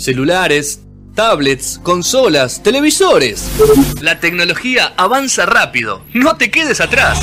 [0.00, 0.80] Celulares,
[1.14, 3.44] tablets, consolas, televisores.
[4.00, 6.02] La tecnología avanza rápido.
[6.14, 7.20] No te quedes atrás.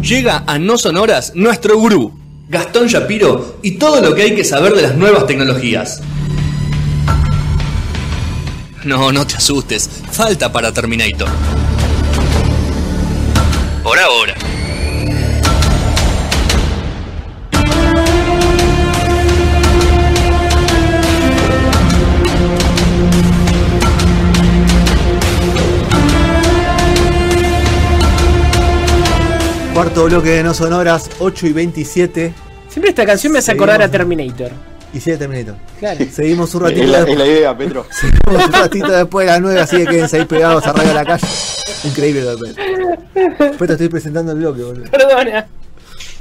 [0.00, 2.16] Llega a No Sonoras nuestro gurú,
[2.48, 6.02] Gastón Shapiro, y todo lo que hay que saber de las nuevas tecnologías.
[8.84, 9.90] No, no te asustes.
[10.12, 11.28] Falta para Terminator.
[13.82, 14.36] Por ahora.
[29.76, 32.32] Cuarto bloque de No Sonoras, 8 y 27.
[32.70, 34.50] Siempre esta canción me hace acordar a Terminator.
[34.94, 35.56] Y sigue Terminator.
[35.78, 36.02] Claro.
[36.10, 37.12] Seguimos un ratito Es la, después.
[37.12, 37.86] es la idea, Petro.
[37.90, 40.94] Seguimos un ratito después de las 9, así que quédense ahí pegados a Radio de
[40.94, 41.26] la Calle.
[41.84, 42.64] Increíble lo de Petro.
[43.38, 44.90] Después te estoy presentando el bloque, boludo.
[44.90, 45.46] Perdona.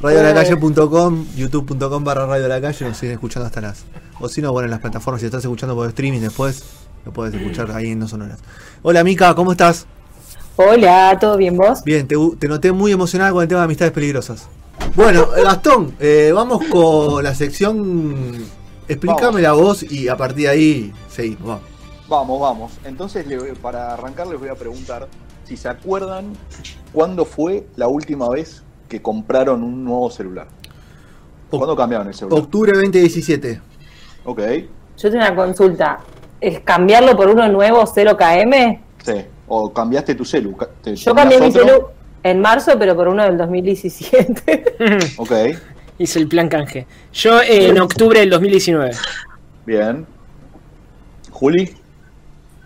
[0.02, 3.86] Radiolacalle.com, youtube.com barra Radio de la Calle, nos siguen escuchando hasta las.
[4.20, 6.62] O si no, bueno, en las plataformas, si estás escuchando por streaming después,
[7.06, 8.40] lo puedes escuchar ahí en No Sonoras.
[8.82, 9.88] Hola Mica, ¿cómo estás?
[10.58, 11.84] Hola, ¿todo bien vos?
[11.84, 14.48] Bien, te, te noté muy emocionada con el tema de amistades peligrosas.
[14.96, 18.46] Bueno, eh, Gastón, eh, vamos con la sección.
[18.88, 21.46] Explícame la voz y a partir de ahí seguimos.
[21.46, 21.62] Vamos.
[22.08, 22.72] Vamos, vamos.
[22.86, 23.26] Entonces,
[23.62, 25.10] para arrancar, les voy a preguntar
[25.44, 26.34] si se acuerdan
[26.94, 30.48] cuándo fue la última vez que compraron un nuevo celular.
[31.50, 32.40] ¿Cuándo cambiaron el celular?
[32.40, 33.60] Octubre 2017.
[34.24, 34.40] Ok,
[34.98, 36.00] Yo tengo una consulta.
[36.40, 38.80] ¿Es cambiarlo por uno nuevo 0KM?
[39.04, 39.26] sí.
[39.48, 40.56] O cambiaste tu celu.
[40.82, 41.88] te- Yo cambié mi celu
[42.24, 44.76] en marzo, pero por uno del 2017.
[45.18, 45.32] Ok,
[45.98, 46.86] Hice el plan canje.
[47.14, 48.92] Yo eh, en octubre del 2019.
[49.66, 50.06] bien.
[51.32, 51.74] Juli,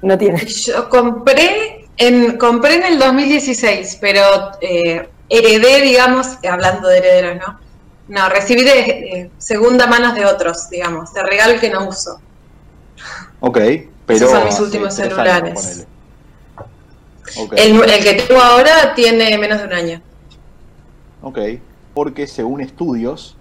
[0.02, 0.46] no tiene.
[0.46, 4.22] Yo compré en, compré en el 2016, pero
[4.62, 7.60] eh, heredé, digamos, hablando de herederos, ¿no?
[8.08, 12.20] No, recibí de eh, segunda manos de otros, digamos, de regalo que no uso.
[13.40, 13.58] ok.
[14.06, 15.86] Pero Esos son mis últimos celulares.
[17.56, 20.02] El, el que tengo ahora tiene menos de un año.
[21.22, 21.40] ok.
[21.94, 23.36] Porque según estudios,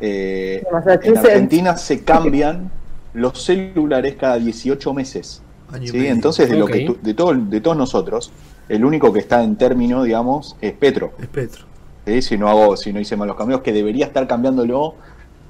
[0.00, 0.62] eh,
[1.02, 2.70] en Argentina se cambian
[3.14, 5.42] los celulares cada 18 meses.
[5.90, 6.06] ¿sí?
[6.06, 8.30] Entonces, de, lo que tu- de, todo, de todos nosotros,
[8.68, 11.12] el único que está en término, digamos, es Petro.
[11.20, 11.64] Es Petro.
[12.06, 12.22] ¿sí?
[12.22, 14.94] Si no hago, si no hice malos cambios, que debería estar cambiándolo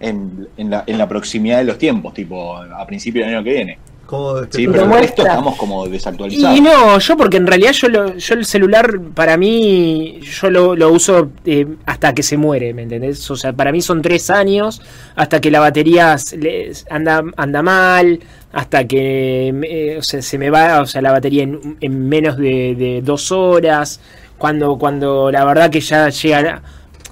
[0.00, 3.50] en, en la, en la proximidad de los tiempos, tipo a principio del año que
[3.53, 3.78] viene.
[4.09, 6.57] ¿Cómo es Sí, pero el Lo resto estamos como desactualizados.
[6.57, 10.75] Y no, yo porque en realidad yo, lo- yo el celular para mí yo lo,
[10.75, 13.31] lo uso eh, hasta que se muere, ¿me entendés?
[13.31, 14.81] O sea, para mí son tres años
[15.15, 16.17] hasta que la batería
[16.89, 18.19] anda, anda mal,
[18.51, 22.39] hasta que eh, o sea, se me va, o sea, la batería en, en menos
[22.39, 24.01] de, de dos horas,
[24.39, 26.63] cuando, cuando la verdad que ya llega...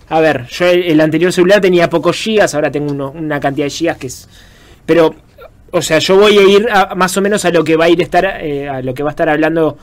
[0.08, 3.66] A ver, yo el, el anterior celular tenía pocos gigas, ahora tengo uno- una cantidad
[3.66, 4.28] de gigas que es...
[4.86, 5.14] Pero
[5.72, 7.88] o sea, yo voy a ir a- más o menos a lo que va a
[7.88, 9.76] ir estar, eh, a lo que va a estar hablando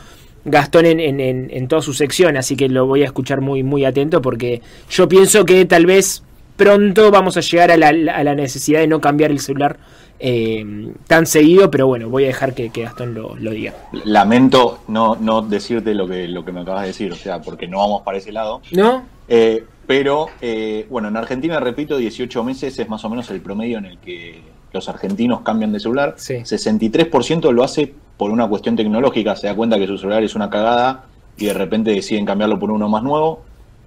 [0.45, 3.63] Gastón en, en, en, en toda su sección, así que lo voy a escuchar muy,
[3.63, 6.21] muy atento porque yo pienso que tal vez
[6.57, 9.77] pronto vamos a llegar a la, a la necesidad de no cambiar el celular
[10.19, 10.63] eh,
[11.07, 13.73] tan seguido, pero bueno, voy a dejar que, que Gastón lo, lo diga.
[14.05, 17.67] Lamento no, no decirte lo que, lo que me acabas de decir, o sea, porque
[17.67, 18.61] no vamos para ese lado.
[18.71, 19.05] ¿No?
[19.27, 23.79] Eh, pero, eh, bueno, en Argentina, repito, 18 meses es más o menos el promedio
[23.79, 24.39] en el que
[24.73, 26.16] los argentinos cambian de celular.
[26.17, 26.35] Sí.
[26.35, 30.50] 63% lo hace por una cuestión tecnológica, se da cuenta que su celular es una
[30.50, 31.06] cagada
[31.38, 33.41] y de repente deciden cambiarlo por uno más nuevo.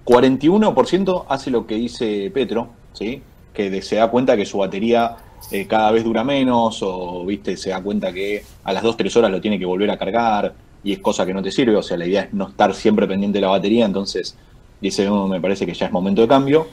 [0.05, 3.21] 41% hace lo que dice Petro, ¿sí?
[3.53, 5.17] que se da cuenta que su batería
[5.51, 9.31] eh, cada vez dura menos o viste se da cuenta que a las 2-3 horas
[9.31, 10.53] lo tiene que volver a cargar
[10.83, 13.07] y es cosa que no te sirve, o sea, la idea es no estar siempre
[13.07, 14.37] pendiente de la batería, entonces
[14.79, 16.67] dice, "Oh, me parece que ya es momento de cambio.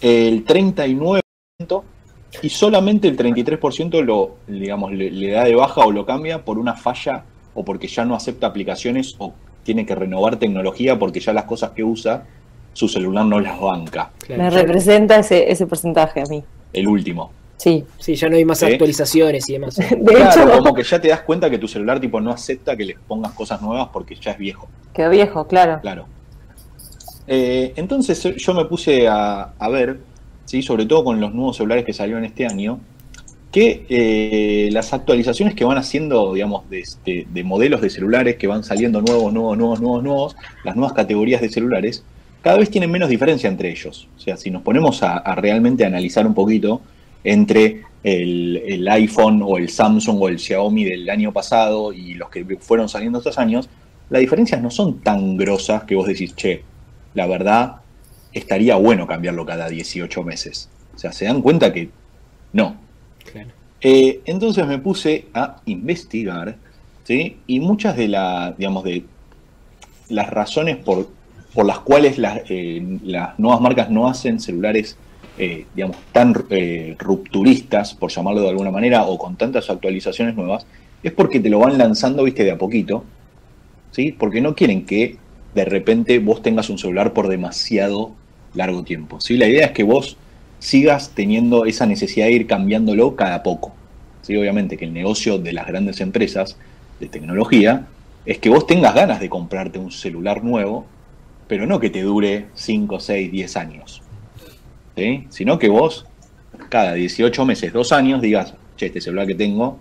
[0.00, 1.82] El 39%
[2.42, 6.58] y solamente el 33% lo, digamos, le, le da de baja o lo cambia por
[6.58, 7.24] una falla
[7.54, 9.32] o porque ya no acepta aplicaciones o
[9.64, 12.24] tiene que renovar tecnología porque ya las cosas que usa
[12.72, 14.10] su celular no las banca.
[14.18, 14.42] Claro.
[14.42, 16.44] Me representa ese, ese porcentaje a mí.
[16.72, 17.32] El último.
[17.56, 17.84] Sí.
[17.98, 19.74] Sí, ya no hay más actualizaciones y demás.
[19.76, 22.76] De Claro, hecho, como que ya te das cuenta que tu celular tipo no acepta
[22.76, 24.68] que le pongas cosas nuevas porque ya es viejo.
[24.94, 25.80] quedó viejo, claro.
[25.80, 26.06] Claro.
[27.26, 29.98] Eh, entonces yo me puse a, a ver,
[30.48, 30.62] ¿sí?
[30.62, 32.80] sobre todo con los nuevos celulares que salieron este año,
[33.50, 38.46] que eh, las actualizaciones que van haciendo, digamos, de, de- de modelos de celulares que
[38.46, 42.04] van saliendo nuevos, nuevos, nuevos, nuevos, nuevos, las nuevas categorías de celulares,
[42.42, 44.08] cada vez tienen menos diferencia entre ellos.
[44.16, 46.82] O sea, si nos ponemos a, a realmente analizar un poquito
[47.24, 52.30] entre el, el iPhone o el Samsung o el Xiaomi del año pasado y los
[52.30, 53.68] que fueron saliendo estos años,
[54.10, 56.64] las diferencias no son tan grosas que vos decís, che,
[57.14, 57.76] la verdad,
[58.32, 60.68] estaría bueno cambiarlo cada 18 meses.
[60.94, 61.90] O sea, se dan cuenta que
[62.52, 62.76] no.
[63.30, 63.50] Claro.
[63.80, 66.56] Eh, entonces me puse a investigar,
[67.04, 67.36] ¿sí?
[67.46, 69.04] Y muchas de la, digamos, de
[70.08, 71.08] las razones por,
[71.54, 74.96] por las cuales las, eh, las nuevas marcas no hacen celulares,
[75.38, 76.34] eh, digamos, tan
[76.98, 80.66] rupturistas, por llamarlo de alguna manera, o con tantas actualizaciones nuevas,
[81.02, 83.04] es porque te lo van lanzando, viste, de a poquito,
[83.92, 84.10] ¿sí?
[84.10, 85.16] Porque no quieren que
[85.54, 88.12] de repente vos tengas un celular por demasiado
[88.54, 89.36] largo tiempo, ¿sí?
[89.36, 90.16] La idea es que vos
[90.58, 93.72] sigas teniendo esa necesidad de ir cambiándolo cada poco.
[94.22, 94.36] ¿sí?
[94.36, 96.56] Obviamente que el negocio de las grandes empresas
[97.00, 97.86] de tecnología
[98.26, 100.86] es que vos tengas ganas de comprarte un celular nuevo,
[101.46, 104.02] pero no que te dure 5, 6, 10 años.
[104.96, 105.26] ¿sí?
[105.30, 106.06] Sino que vos
[106.68, 109.78] cada 18 meses, 2 años digas, che, este celular que tengo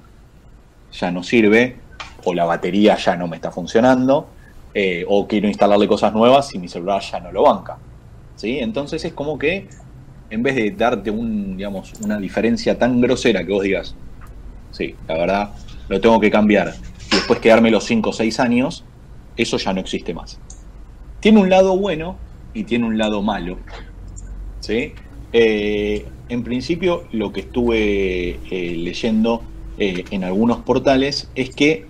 [0.91, 1.75] ya no sirve,
[2.23, 4.29] o la batería ya no me está funcionando,
[4.79, 7.79] eh, o quiero instalarle cosas nuevas y mi celular ya no lo banca.
[8.35, 8.59] ¿sí?
[8.59, 9.67] Entonces es como que
[10.29, 13.95] en vez de darte un, digamos, una diferencia tan grosera que vos digas,
[14.69, 15.49] sí, la verdad,
[15.89, 16.75] lo tengo que cambiar,
[17.11, 18.83] y después quedarme los 5 o 6 años,
[19.35, 20.39] eso ya no existe más.
[21.21, 22.15] Tiene un lado bueno
[22.53, 23.57] y tiene un lado malo.
[24.59, 24.93] ¿sí?
[25.33, 29.41] Eh, en principio, lo que estuve eh, leyendo
[29.79, 31.87] en algunos portales es que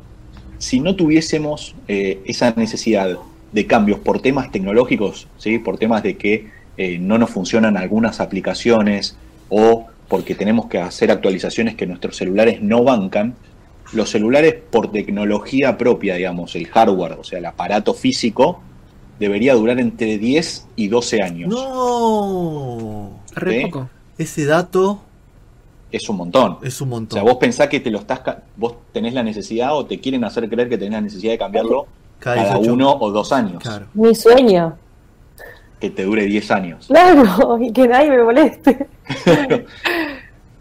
[0.57, 3.18] si no tuviésemos eh, esa necesidad
[3.51, 5.59] de cambios por temas tecnológicos, ¿sí?
[5.59, 9.15] por temas de que eh, no nos funcionan algunas aplicaciones
[9.50, 13.36] o porque tenemos que hacer actualizaciones que nuestros celulares no bancan,
[13.94, 18.62] los celulares por tecnología propia, digamos, el hardware, o sea, el aparato físico,
[19.19, 21.50] debería durar entre 10 y 12 años.
[21.50, 23.19] No.
[23.33, 23.65] Re ¿Sí?
[23.65, 23.89] poco.
[24.18, 25.01] Ese dato
[25.91, 26.57] Es un montón.
[26.63, 27.15] es un O montón.
[27.15, 28.21] sea, vos pensás que te lo estás,
[28.55, 31.87] vos tenés la necesidad o te quieren hacer creer que tenés la necesidad de cambiarlo
[32.19, 32.73] Cada cada 18.
[32.73, 33.85] uno o dos años, Claro.
[33.93, 34.77] Mi sueño.
[35.79, 36.87] que te dure 10 años.
[36.87, 38.87] Claro, y que nadie me moleste.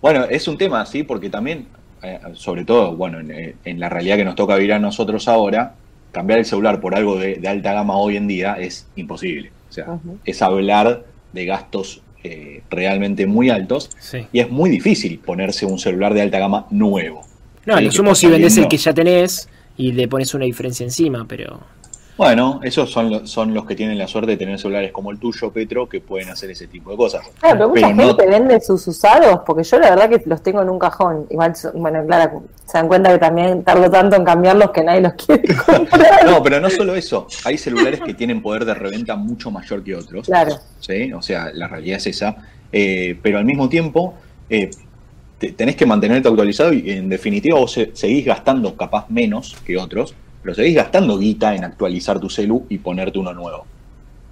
[0.01, 1.67] Bueno, es un tema, sí, porque también,
[2.03, 5.27] eh, sobre todo, bueno, en, eh, en la realidad que nos toca vivir a nosotros
[5.27, 5.75] ahora,
[6.13, 9.51] cambiar el celular por algo de, de alta gama hoy en día es imposible.
[9.69, 14.27] O sea, es hablar de gastos eh, realmente muy altos Sí.
[14.33, 17.23] y es muy difícil ponerse un celular de alta gama nuevo.
[17.65, 21.27] No, lo sumo si vendés el que ya tenés y le pones una diferencia encima,
[21.29, 21.61] pero.
[22.17, 25.19] Bueno, esos son, lo- son los que tienen la suerte de tener celulares como el
[25.19, 27.27] tuyo, Petro, que pueden hacer ese tipo de cosas.
[27.41, 30.43] Claro, pero mucha Pero no- gente vende sus usados, porque yo la verdad que los
[30.43, 31.27] tengo en un cajón.
[31.29, 35.13] Igual, bueno, claro, se dan cuenta que también tardo tanto en cambiarlos que nadie los
[35.13, 36.25] quiere comprar.
[36.25, 37.27] No, pero no solo eso.
[37.45, 40.27] Hay celulares que tienen poder de reventa mucho mayor que otros.
[40.27, 40.55] Claro.
[40.81, 41.13] ¿sí?
[41.13, 42.37] O sea, la realidad es esa.
[42.73, 44.15] Eh, pero al mismo tiempo,
[44.49, 44.71] eh,
[45.39, 49.77] te- tenés que mantenerte actualizado y en definitiva vos se- seguís gastando capaz menos que
[49.77, 50.15] otros,
[50.47, 53.67] pero seguís gastando guita en actualizar tu celu y ponerte uno nuevo.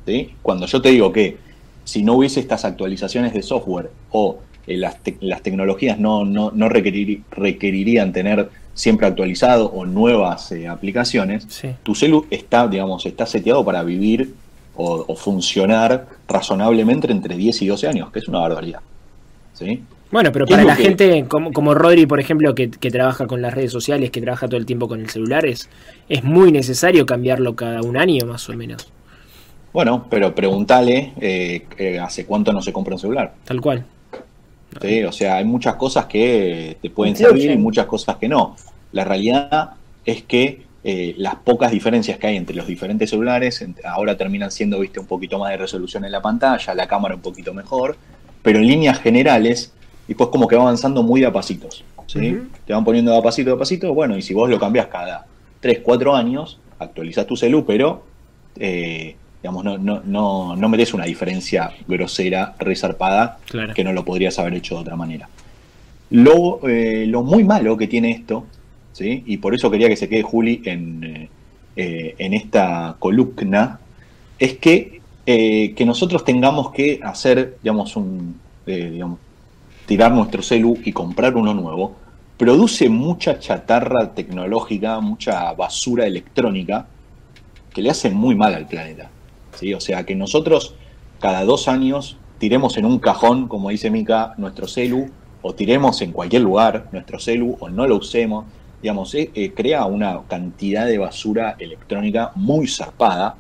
[0.07, 0.31] ¿sí?
[0.43, 1.39] Cuando yo te digo que
[1.83, 4.39] si no hubiese estas actualizaciones de software o
[4.69, 10.69] eh, las, las tecnologías no, no, no requerir- requerirían tener siempre actualizado o nuevas eh,
[10.69, 11.71] aplicaciones, Sí.
[11.83, 14.35] tu celu está, digamos, está seteado para vivir
[14.77, 18.81] o, o funcionar razonablemente entre 10 y 12 años, que es una barbaridad.
[19.55, 19.83] ¿Sí?
[20.15, 23.27] Bueno, pero ¿Qué para la que- gente como, como Rodri, por ejemplo, que, que trabaja
[23.27, 25.69] con las redes sociales, que trabaja todo el tiempo con el celular, es,
[26.09, 28.93] es muy necesario cambiarlo cada un año más o menos.
[29.73, 33.35] Bueno, pero pregúntale eh, eh, hace cuánto no se compra un celular.
[33.45, 33.85] Tal cual.
[34.81, 35.03] ¿sí?
[35.03, 38.55] O sea, hay muchas cosas que te pueden servir y muchas cosas que no.
[38.93, 39.71] La realidad
[40.05, 44.79] es que eh, las pocas diferencias que hay entre los diferentes celulares ahora terminan siendo,
[44.79, 47.97] viste, un poquito más de resolución en la pantalla, la cámara un poquito mejor,
[48.44, 49.73] pero en líneas generales,
[50.08, 51.84] y pues como que va avanzando muy de a pasitos.
[52.67, 54.87] Te van poniendo de a pasito de a pasito, bueno, y si vos lo cambias
[54.89, 55.27] cada
[55.61, 58.05] 3, 4 años, actualizás tu celu, pero
[58.56, 63.75] eh, digamos, no, no, no, no metes una diferencia grosera, resarpada, Claro.
[63.75, 65.29] que no lo podrías haber hecho de otra manera.
[66.11, 68.44] Lo, eh, lo muy malo que tiene esto,
[68.93, 69.23] ¿sí?
[69.27, 71.29] y por eso quería que se quede Juli en,
[71.77, 73.81] eh, en esta columna,
[74.39, 79.19] es que, que nosotros tengamos que hacer, digamos, un, digamos,
[79.86, 81.96] tirar nuestro celu y comprar uno nuevo,
[82.36, 86.86] produce mucha chatarra tecnológica, mucha basura electrónica,
[87.72, 89.10] que le hace muy mal al planeta.
[89.55, 89.74] ¿sí?
[89.74, 90.74] O sea, que nosotros
[91.20, 95.10] cada dos años tiremos en un cajón, como dice Mika, nuestro celu,
[95.43, 98.46] o tiremos en cualquier lugar nuestro celu, o no lo usemos,
[98.82, 103.36] digamos, eh, eh, crea una cantidad de basura electrónica muy zarpada,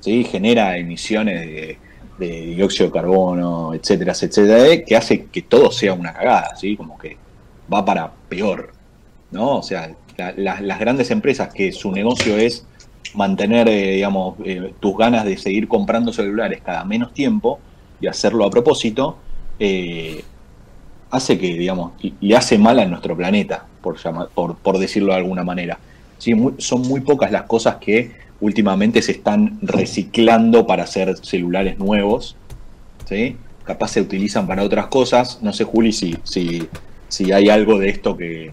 [0.00, 0.24] ¿sí?
[0.24, 1.78] genera emisiones de,
[2.18, 6.76] de dióxido de carbono, etcétera, etcétera, eh, que hace que todo sea una cagada, ¿sí?
[6.76, 7.16] como que
[7.72, 8.72] va para peor.
[9.30, 9.58] ¿no?
[9.58, 12.66] O sea, la- la- las grandes empresas que su negocio es
[13.14, 17.58] mantener, eh, digamos, eh, tus ganas de seguir comprando celulares cada menos tiempo
[18.00, 19.16] y hacerlo a propósito,
[21.10, 23.96] hace que, digamos, le hace mal a nuestro planeta, por,
[24.34, 25.78] por, por decirlo de alguna manera.
[26.18, 26.34] ¿Sí?
[26.58, 28.10] son muy pocas las cosas que
[28.40, 32.36] últimamente se están reciclando para hacer celulares nuevos.
[33.08, 33.36] ¿sí?
[33.64, 35.38] Capaz se utilizan para otras cosas.
[35.42, 36.68] No sé, Juli, si, si,
[37.08, 38.52] si hay algo de esto que,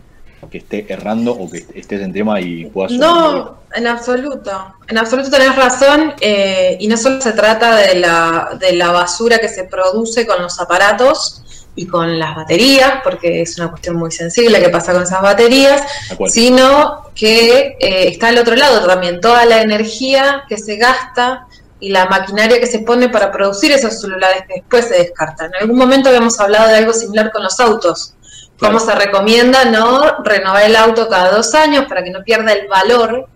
[0.50, 2.92] que esté errando o que estés en tema y puedas...
[2.94, 4.52] No, en absoluto.
[4.88, 6.14] En absoluto tenés razón.
[6.20, 10.42] Eh, y no solo se trata de la, de la basura que se produce con
[10.42, 11.44] los aparatos,
[11.76, 15.82] y con las baterías, porque es una cuestión muy sensible que pasa con esas baterías,
[16.28, 21.48] sino que eh, está al otro lado también toda la energía que se gasta
[21.80, 25.52] y la maquinaria que se pone para producir esos celulares que después se descartan.
[25.54, 28.14] En algún momento habíamos hablado de algo similar con los autos.
[28.58, 32.68] Cómo se recomienda no renovar el auto cada dos años para que no pierda el
[32.70, 33.28] valor,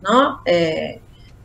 [0.00, 0.42] ¿no?
[0.44, 1.00] Eh,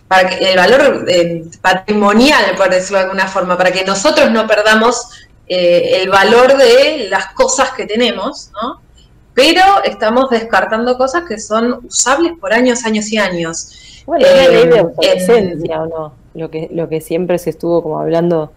[0.07, 4.45] para que el valor eh, patrimonial, por decirlo de alguna forma, para que nosotros no
[4.45, 5.09] perdamos
[5.47, 8.81] eh, el valor de las cosas que tenemos, ¿no?
[9.33, 14.03] Pero estamos descartando cosas que son usables por años, años y años.
[14.05, 16.13] Bueno, es la ley de eh, obsolescencia, ¿o no?
[16.33, 18.51] Lo que, lo que siempre se estuvo como hablando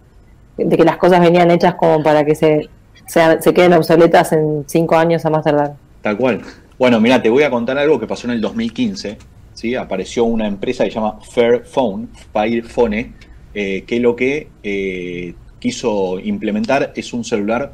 [0.57, 2.69] de que las cosas venían hechas como para que se,
[3.07, 5.73] se, queden obsoletas en cinco años a más tardar.
[6.01, 6.41] Tal cual.
[6.77, 9.17] Bueno, mira, te voy a contar algo que pasó en el 2015.
[9.53, 9.75] ¿sí?
[9.75, 13.13] Apareció una empresa que se llama Fairphone, Fairphone,
[13.53, 17.73] eh, que lo que eh, quiso implementar es un celular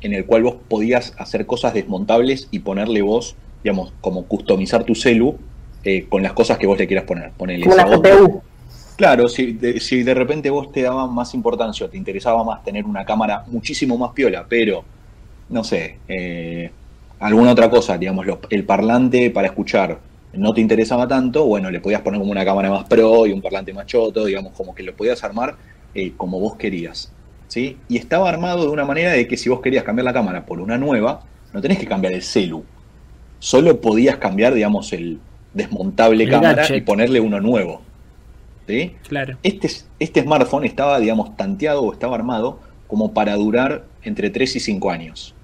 [0.00, 4.94] en el cual vos podías hacer cosas desmontables y ponerle vos, digamos, como customizar tu
[4.94, 5.36] celu
[5.84, 7.32] eh, con las cosas que vos le quieras poner.
[7.32, 8.42] Ponerle como la GPU.
[8.96, 12.84] Claro, si de, si de repente vos te daba más importancia te interesaba más tener
[12.84, 14.82] una cámara muchísimo más piola, pero,
[15.50, 16.70] no sé, eh,
[17.20, 20.00] alguna otra cosa, digamos, el parlante para escuchar
[20.32, 23.40] no te interesaba tanto, bueno, le podías poner como una cámara más pro y un
[23.40, 25.56] parlante más choto, digamos, como que lo podías armar
[25.94, 27.12] eh, como vos querías.
[27.48, 27.76] ¿Sí?
[27.88, 30.60] Y estaba armado de una manera de que si vos querías cambiar la cámara por
[30.60, 32.64] una nueva, no tenés que cambiar el celu.
[33.40, 35.18] Solo podías cambiar, digamos, el
[35.54, 37.82] desmontable cámara y ponerle uno nuevo.
[38.66, 38.94] ¿sí?
[39.08, 39.38] Claro.
[39.42, 44.60] Este, este smartphone estaba, digamos, tanteado o estaba armado como para durar entre 3 y
[44.60, 45.34] 5 años.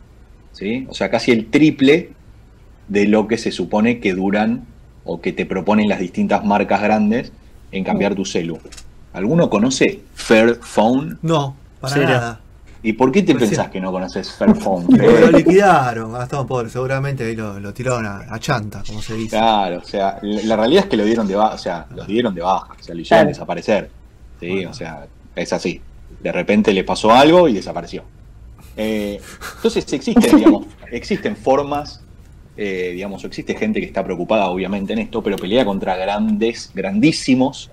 [0.53, 0.87] ¿sí?
[0.89, 2.11] O sea, casi el triple
[2.89, 4.67] de lo que se supone que duran
[5.05, 7.33] o que te proponen las distintas marcas grandes
[7.73, 8.59] en cambiar tu celu.
[9.13, 11.19] ¿Alguno conoce Fairphone?
[11.23, 11.57] No.
[12.83, 14.87] ¿Y por qué te pensás que no conoces Fairphone?
[14.99, 19.39] lo liquidaron, gastaron por, seguramente ahí lo, tiraron a, chanta, como se dice.
[19.39, 22.35] Claro, o sea, la, realidad es que lo dieron de baja, o sea, los dieron
[22.35, 23.91] de baja, o sea, lo hicieron desaparecer.
[24.39, 25.81] Sí, o sea, es así.
[26.23, 28.05] De repente le pasó algo y desapareció.
[28.77, 29.19] Eh,
[29.57, 32.03] entonces existen, digamos, existen formas,
[32.59, 37.71] eh, digamos, existe gente que está preocupada obviamente en esto, pero pelea contra grandes, grandísimos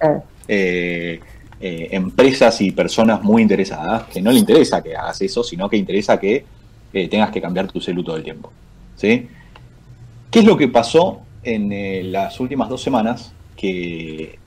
[0.48, 1.20] eh,
[1.64, 5.78] eh, empresas y personas muy interesadas que no le interesa que hagas eso, sino que
[5.78, 6.44] interesa que
[6.92, 8.52] eh, tengas que cambiar tu celu todo el tiempo.
[8.96, 9.28] ¿sí?
[10.32, 14.40] ¿Qué es lo que pasó en eh, las últimas dos semanas que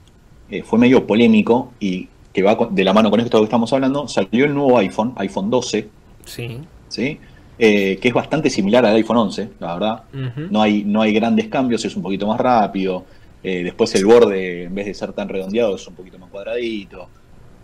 [0.65, 4.09] fue medio polémico y que va de la mano con esto que estamos hablando?
[4.09, 5.89] Salió el nuevo iPhone, iPhone 12.
[6.25, 6.59] Sí.
[6.89, 7.21] ¿sí?
[7.57, 10.03] que es bastante similar al iPhone 11, la verdad.
[10.51, 13.05] no, hay, no hay grandes cambios, es un poquito más rápido.
[13.47, 17.09] Eh, después el borde, en vez de ser tan redondeado, es un poquito más cuadradito.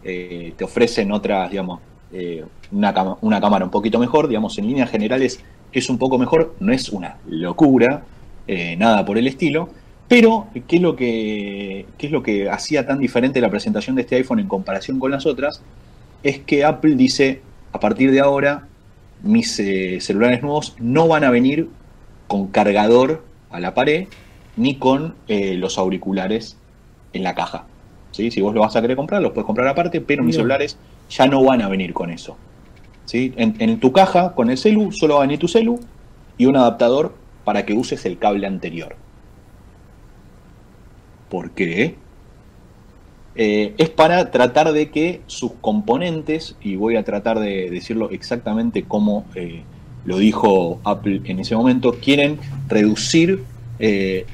[0.05, 1.81] Eh, te ofrecen otras, digamos,
[2.13, 6.55] eh, una, una, cámara un poquito mejor, digamos, en líneas generales es un poco mejor,
[6.61, 8.03] no es una locura,
[8.77, 9.69] nada por el estilo,
[10.09, 14.03] pero ¿qué es, lo que, ¿qué es lo que hacía tan diferente la presentación de
[14.03, 15.63] este iPhone en comparación con las otras?
[16.25, 18.67] Es que Apple dice, a partir de ahora,
[19.23, 21.69] mis celulares nuevos no van a venir
[22.27, 24.09] con cargador a la pared,
[24.57, 26.57] ni con eh, los auriculares
[27.13, 27.67] en la caja.
[28.13, 28.31] ¿sí?
[28.31, 30.77] Si vos lo vas a querer comprar, los puedes comprar aparte, pero mis celulares
[31.09, 32.37] ya no van a venir con eso.
[33.05, 33.33] ¿sí?
[33.37, 35.79] En, tu caja, con el celu, solo va a venir tu celu
[36.39, 37.15] y un adaptador
[37.45, 38.97] para que uses el cable anterior.
[41.29, 41.97] ¿Por qué?
[43.37, 48.83] Eh, es para tratar de que sus componentes, y voy a tratar de decirlo exactamente
[48.83, 49.63] como eh,
[50.05, 52.39] lo dijo Apple en ese momento, quieren
[52.69, 53.45] reducir
[53.81, 54.27] eh,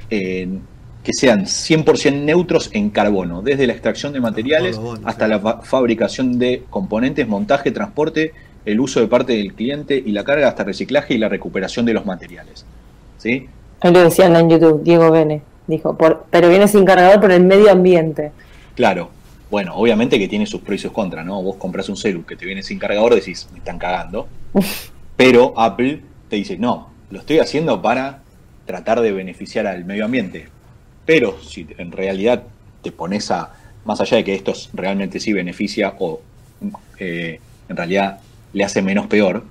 [1.06, 6.64] que sean 100% neutros en carbono, desde la extracción de materiales hasta la fabricación de
[6.68, 8.32] componentes, montaje, transporte,
[8.64, 11.94] el uso de parte del cliente y la carga hasta reciclaje y la recuperación de
[11.94, 12.66] los materiales.
[13.18, 13.48] ¿Sí?
[13.82, 15.96] lo decían en YouTube, Diego Bene, dijo,
[16.28, 18.32] pero viene sin cargador por el medio ambiente.
[18.74, 19.10] Claro,
[19.48, 21.40] bueno, obviamente que tiene sus pros y sus contras, ¿no?
[21.40, 24.26] Vos compras un celu que te viene sin cargador, decís, me están cagando.
[25.16, 28.22] pero Apple te dice, no, lo estoy haciendo para
[28.66, 30.48] tratar de beneficiar al medio ambiente.
[31.04, 32.42] Pero si en realidad
[32.82, 33.52] te pones a,
[33.84, 36.20] más allá de que esto realmente sí beneficia o
[36.98, 38.18] eh, en realidad
[38.52, 39.44] le hace menos peor,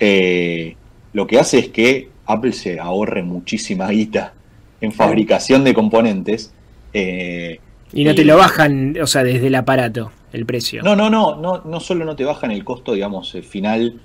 [0.00, 0.76] eh,
[1.12, 4.32] lo que hace es que Apple se ahorre muchísima guita
[4.80, 6.52] en fabricación de componentes.
[6.92, 7.60] eh,
[7.92, 10.82] Y no te lo bajan, o sea, desde el aparato, el precio.
[10.82, 14.00] no, no, no, no, no solo no te bajan el costo, digamos, final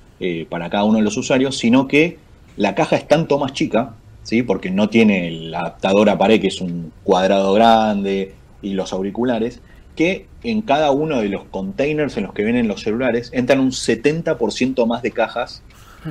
[0.50, 2.18] para cada uno de los usuarios, sino que
[2.58, 4.44] la caja es tanto más chica, ¿sí?
[4.44, 9.62] Porque no tiene el adaptador a pared, que es un cuadrado grande, y los auriculares,
[9.96, 13.72] que en cada uno de los containers en los que vienen los celulares entran un
[13.72, 15.62] 70% más de cajas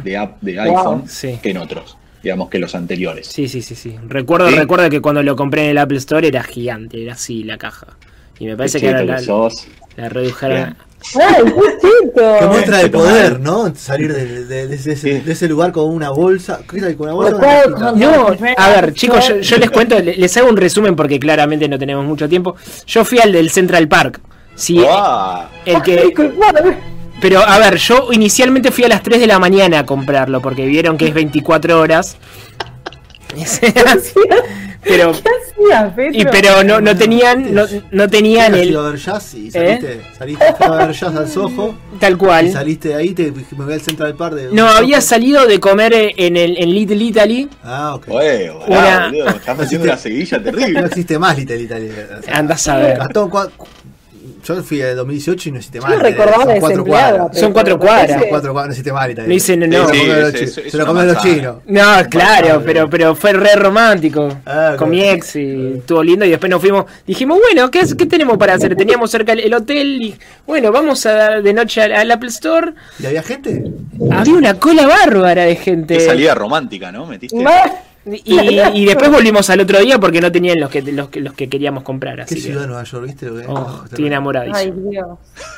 [0.04, 1.38] de, app- de iPhone Sí.
[1.42, 3.26] que en otros, digamos, que los anteriores.
[3.28, 3.96] Sí, sí, sí, sí.
[4.06, 4.56] Recuerdo, Sí.
[4.56, 7.96] recuerdo que cuando lo compré en el Apple Store era gigante, era así la caja.
[8.38, 9.20] Y me parece que ahora la,
[9.96, 10.76] la redujeron.
[11.14, 11.44] ¡Ay,
[12.14, 13.40] qué muestra de poder.
[13.40, 13.72] ¿no?
[13.74, 15.10] Salir de, de- de ese, Sí.
[15.20, 16.60] de ese lugar con una bolsa.
[16.70, 16.96] ¿Qué tal?
[16.96, 17.38] Con una bolsa.
[17.40, 17.92] Cajita.
[17.92, 18.26] No,
[18.56, 21.78] a ver, chicos, yo, yo les cuento, le- les hago un resumen porque claramente no
[21.78, 22.56] tenemos mucho tiempo.
[22.86, 24.20] Yo fui al del Central Park.
[24.54, 26.12] Sí, Ah, el que,
[27.20, 30.66] pero a ver, yo inicialmente fui a las 3 de la mañana a comprarlo porque
[30.66, 32.16] vieron que es 24 horas.
[34.88, 36.20] pero ¿Qué hacías, Petro?
[36.20, 40.00] y pero no, no tenían no, no tenían el ir a ver jazz y saliste,
[40.16, 42.50] saliste a ver jazz al Soho tal y cual.
[42.52, 45.92] saliste de ahí, te, me voy al Central Park de No, había salido de comer
[46.16, 47.48] en el en Little Italy.
[47.62, 48.08] Ah, ok.
[48.08, 50.80] Oye, Una- estás metiendo una seguilla No terrible.
[50.86, 51.90] existe más Little Italy.
[51.90, 52.98] o sea, Andás a ver.
[54.44, 55.90] Yo fui en el 2018 y no Yo más.
[55.90, 57.38] lo Little Italy, recordaba son cuatro cuadras.
[57.38, 58.08] Son cuatro cuadras.
[58.10, 59.82] parece- Cuatro cuadras, no más Little No dice no, Se no.
[59.82, 59.88] lo
[60.30, 61.56] Sí, es- se lo comieron los chinos.
[61.66, 64.28] No, claro, pero, pero fue re romántico.
[64.46, 66.86] Ah, con mi ex y estuvo lindo y después nos fuimos.
[67.06, 68.74] Dijimos, bueno, ¿qué, qué tenemos para hacer?
[68.76, 70.14] Teníamos cerca el, el hotel y
[70.46, 72.72] bueno, vamos a de noche al, al Apple Store.
[72.98, 73.64] ¿Y había gente?
[74.10, 75.94] Había una cola bárbara de gente.
[75.98, 77.06] Qué salida romántica, ¿no?
[77.06, 77.36] ¿Metiste?
[77.42, 77.70] Más-
[78.24, 81.34] Y, y después volvimos al otro día porque no tenían los que los que, los
[81.34, 82.16] que queríamos comprar.
[82.16, 83.28] ¿Qué Así que, ciudad de Nueva York, viste?
[83.28, 84.56] oh, Oh, estoy enamoradísimo.
[84.58, 85.06] Ay, Dios.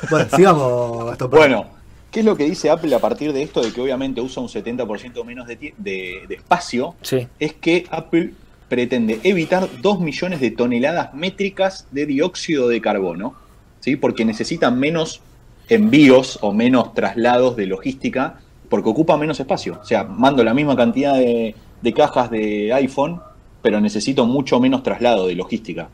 [0.09, 1.29] Bueno, sigamos, Gastón.
[1.31, 1.65] Bueno,
[2.11, 3.61] ¿qué es lo que dice Apple a partir de esto?
[3.61, 6.95] De que obviamente usa un 70% menos de- de espacio.
[7.01, 7.27] Sí.
[7.39, 8.31] Es que Apple
[8.67, 13.35] pretende evitar 2 millones de toneladas métricas de dióxido de carbono,
[13.81, 13.97] ¿sí?
[13.97, 15.21] Porque necesitan menos
[15.69, 19.79] envíos o menos traslados de logística porque ocupa menos espacio.
[19.81, 23.21] O sea, mando la misma cantidad de, de cajas de iPhone,
[23.61, 25.89] pero necesito mucho menos traslado de logística.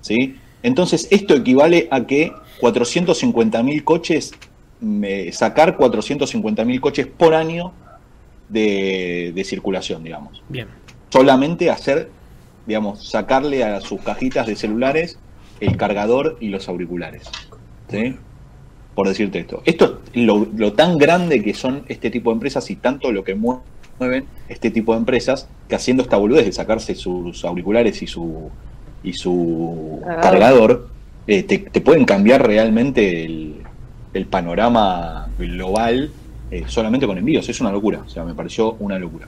[0.00, 0.36] ¿sí?
[0.62, 4.32] Entonces, esto equivale a que 450.000 coches,
[5.32, 7.72] sacar 450.000 coches por año
[8.48, 10.42] de, de circulación, digamos.
[10.48, 10.68] Bien.
[11.10, 12.10] Solamente hacer,
[12.66, 15.18] digamos, sacarle a sus cajitas de celulares
[15.60, 17.28] el cargador y los auriculares.
[17.88, 18.16] ¿sí?
[18.94, 19.62] Por decirte esto.
[19.64, 23.24] Esto es lo, lo tan grande que son este tipo de empresas y tanto lo
[23.24, 23.62] que mueven
[24.48, 28.50] este tipo de empresas que haciendo esta boludez de sacarse sus auriculares y su
[29.02, 30.22] y su Cargador.
[30.22, 30.88] cargador,
[31.26, 33.62] eh, te, te pueden cambiar realmente el,
[34.12, 36.10] el panorama global
[36.50, 37.48] eh, solamente con envíos.
[37.48, 38.02] Es una locura.
[38.06, 39.26] O sea, me pareció una locura.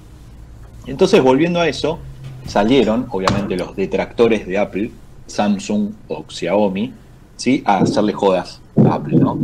[0.87, 1.99] Entonces, volviendo a eso,
[2.47, 4.91] salieron, obviamente, los detractores de Apple,
[5.27, 6.93] Samsung o Xiaomi,
[7.37, 7.63] ¿sí?
[7.65, 9.39] a hacerle jodas a Apple, ¿no?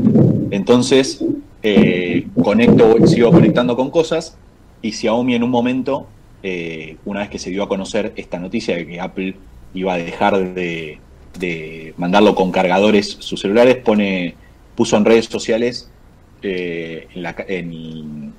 [0.50, 1.22] Entonces,
[1.62, 4.36] eh, conecto, sigo conectando con cosas,
[4.82, 6.06] y Xiaomi en un momento,
[6.42, 9.34] eh, una vez que se dio a conocer esta noticia de que Apple
[9.74, 10.98] iba a dejar de,
[11.38, 14.34] de mandarlo con cargadores sus celulares, pone,
[14.74, 15.90] puso en redes sociales
[16.42, 18.32] eh, en, la, en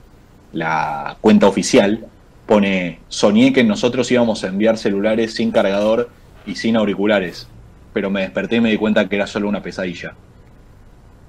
[0.54, 2.08] la cuenta oficial,
[2.46, 6.10] pone, soñé que nosotros íbamos a enviar celulares sin cargador
[6.46, 7.48] y sin auriculares,
[7.94, 10.16] pero me desperté y me di cuenta que era solo una pesadilla.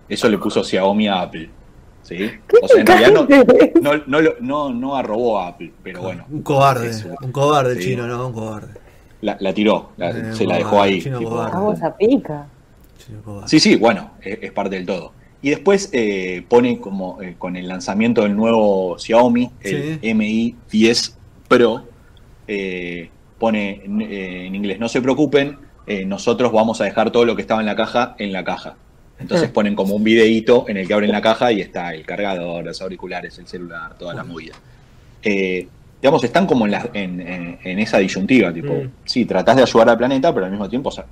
[0.08, 1.50] Eso le puso Xiaomi a Apple.
[2.08, 2.30] ¿Sí?
[2.62, 3.26] O sea, en realidad no,
[3.80, 6.24] no, no, lo- no, no arrobó a Apple, pero bueno.
[6.30, 7.08] Un cobarde, Eso.
[7.22, 7.90] un cobarde Sí.
[7.90, 8.68] chino, no, un cobarde.
[9.20, 11.02] La, la tiró, la- Eh, se la dejó ahí.
[11.02, 11.52] chino tipo, cobarde.
[11.56, 12.46] Vamos a pica.
[12.98, 13.48] Chino cobarde.
[13.48, 15.12] Sí, sí, bueno, es, es parte del todo.
[15.42, 20.14] Y después eh, pone como eh, con el lanzamiento del nuevo Xiaomi, el Sí.
[20.14, 21.16] Mi 10
[21.48, 21.84] Pro,
[22.46, 27.24] eh, pone en, eh, en inglés, no se preocupen, eh, nosotros vamos a dejar todo
[27.24, 28.76] lo que estaba en la caja en la caja.
[29.20, 32.64] Entonces ponen como un videíto en el que abren la caja y está el cargador,
[32.64, 34.54] los auriculares, el celular, toda la movida.
[35.22, 35.66] Eh,
[36.00, 38.90] digamos, están como en, la- en, en- en esa disyuntiva, tipo, Mm.
[39.04, 41.04] sí, tratás de ayudar al planeta, pero al mismo tiempo o sea,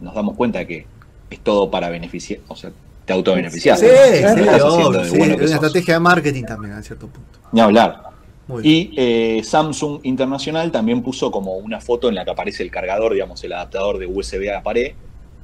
[0.00, 0.86] nos damos cuenta que
[1.28, 2.70] es todo para beneficiar, o sea,
[3.04, 3.80] te autobeneficias.
[3.80, 4.34] Sí, ¿no?
[4.36, 5.50] sí, obvio, de bueno es una sos.
[5.54, 7.38] estrategia de marketing también, a cierto punto.
[7.52, 8.02] Ni hablar.
[8.46, 8.62] Muy.
[8.66, 13.12] Y eh, Samsung Internacional también puso como una foto en la que aparece el cargador,
[13.12, 14.92] digamos, el adaptador de USB a la pared,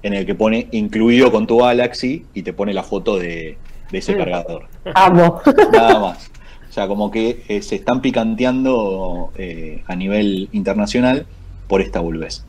[0.05, 3.59] en el que pone incluido con tu Galaxy y te pone la foto de,
[3.91, 4.19] de ese Mm.
[4.19, 4.67] cargador.
[4.95, 5.41] Amo.
[5.73, 6.31] Nada más.
[6.69, 11.27] O sea, como que eh, se están picanteando eh, a nivel internacional
[11.69, 12.45] por esta boludez.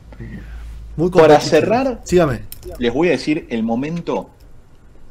[0.96, 2.40] Muy para cerrar- Sígame.
[2.78, 4.30] Les voy a decir el momento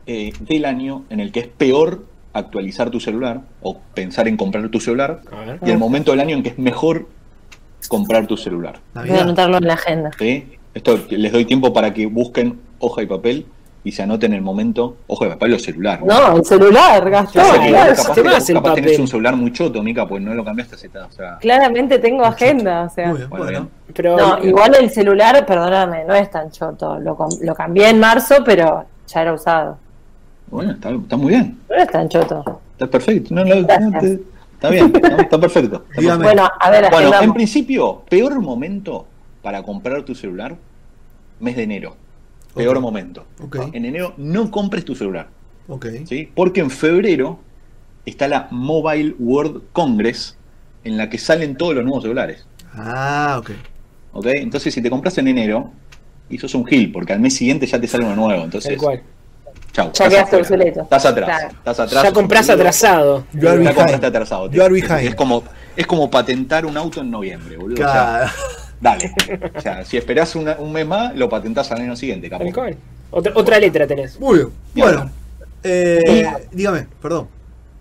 [0.08, 4.68] eh, del año en el que es peor actualizar tu celular o pensar en comprar
[4.70, 5.22] tu celular
[5.66, 7.08] y el momento del año en que es mejor
[7.88, 8.80] comprar tu celular.
[8.94, 9.22] Voy a Navidad.
[9.22, 10.12] anotarlo en la agenda.
[10.20, 10.46] ¿sí?
[10.76, 13.46] Esto les doy tiempo para que busquen hoja y papel
[13.86, 16.02] y se anoten el momento, hoja y papel o celular.
[16.04, 17.94] No, el celular, que claro,
[18.54, 22.00] capaz, tenés un celular muy choto, Mica, pues no lo cambiaste hace o sea, Claramente
[22.00, 23.08] tengo agenda, o sea.
[23.10, 23.60] Muy bien, Bueno, bueno.
[23.62, 23.94] bien.
[23.96, 27.00] Pero No, igual el celular, perdóname, no es tan choto.
[27.00, 29.78] Lo, lo cambié en marzo, pero ya era usado.
[30.48, 32.60] Bueno, está, está muy bien, No es tan choto.
[32.74, 33.34] está perfecto.
[33.34, 33.66] No, no, no,
[34.00, 34.20] te-
[34.56, 35.84] está bien, está, está perfecto.
[35.90, 36.24] está Dígame.
[36.26, 39.06] Bueno, a ver, Bueno, en principio, peor momento
[39.46, 40.58] para comprar tu celular,
[41.40, 41.96] mes de enero.
[42.56, 43.28] Peor momento.
[43.44, 43.58] Ok.
[43.74, 45.28] En enero no compres tu celular,
[45.68, 45.86] Ok.
[46.08, 46.32] ¿sí?
[46.34, 47.38] Porque en febrero
[48.08, 50.36] está la Mobile World Congress
[50.84, 52.48] en la que salen todos los nuevos celulares.
[52.74, 53.52] Ah, ok.
[54.14, 54.26] ¿Ok?
[54.34, 55.72] Entonces, si te compras en enero,
[56.28, 58.44] y sos un gil, porque al mes siguiente ya te sale uno nuevo.
[58.46, 59.04] Entonces, tal cual.
[59.74, 59.92] chau.
[59.94, 60.82] Ya quedaste obsoleto.
[60.82, 61.28] Estás atrás.
[61.40, 61.56] Claro.
[61.56, 62.04] Estás atrás.
[62.04, 63.26] Ya compras atrasado.
[63.32, 63.76] You are Ya behind.
[63.76, 64.50] compraste atrasado.
[64.50, 65.02] You are behind.
[65.08, 65.44] Es como,
[65.76, 67.76] es como patentar un auto en noviembre, boludo.
[67.86, 68.32] O sea, Claro.
[68.82, 69.12] Dale.
[69.56, 72.44] O sea, si esperás una- un mes más, lo patentás al año siguiente, capaz.
[73.12, 74.20] Otra, otra letra tenés.
[74.20, 74.50] Muy bien.
[74.76, 75.10] Y Bueno.
[75.64, 77.28] Eh, dígame, perdón.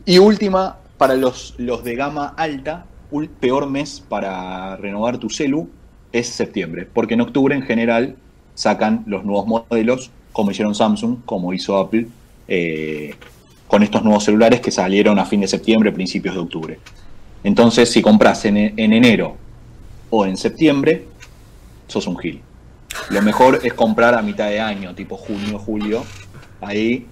[0.06, 5.68] Y última, para los, los de gama alta, ul- peor mes para renovar tu celu
[6.12, 8.16] es septiembre, porque en octubre en general
[8.54, 12.06] sacan los nuevos modelos, como hicieron Samsung, como hizo Apple,
[12.48, 13.14] eh,
[13.66, 16.78] con estos nuevos celulares que salieron a fin de septiembre, principios de octubre.
[17.42, 19.36] Entonces, si compras en, en enero
[20.16, 21.06] o en septiembre,
[21.88, 22.40] sos un gil.
[23.10, 26.04] Lo mejor es comprar a mitad de año, tipo junio, julio.
[26.60, 27.06] Ahí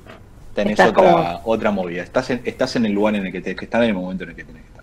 [0.54, 2.02] tenés Estás otra, como- otra movida.
[2.02, 4.22] Estás en, estás en el lugar en el que tenés que estar, en el momento
[4.24, 4.81] en el que tenés que estar.